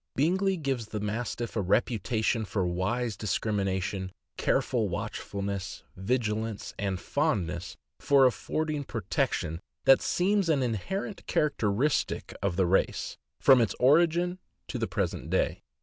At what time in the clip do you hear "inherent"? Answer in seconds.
10.63-11.27